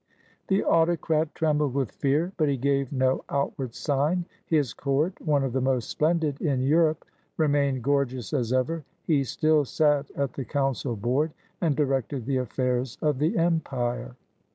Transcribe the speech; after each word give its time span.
The 0.47 0.63
autocrat 0.63 1.35
trembled 1.35 1.75
with 1.75 1.91
fear; 1.91 2.33
but 2.35 2.49
he 2.49 2.57
gave 2.57 2.91
no 2.91 3.23
out 3.29 3.55
ward 3.59 3.75
sign. 3.75 4.25
His 4.47 4.73
court, 4.73 5.21
one 5.21 5.43
of 5.43 5.53
the 5.53 5.61
most 5.61 5.91
splendid 5.91 6.41
in 6.41 6.59
Europe, 6.59 7.05
remained 7.37 7.83
gorgeous 7.83 8.33
as 8.33 8.51
ever: 8.51 8.83
he 9.03 9.23
still 9.23 9.63
sat 9.63 10.09
at 10.15 10.33
the 10.33 10.43
council 10.43 10.95
board, 10.95 11.33
and 11.61 11.75
directed 11.75 12.25
the 12.25 12.37
affairs 12.37 12.97
of 12.99 13.19
the 13.19 13.37
empire. 13.37 14.15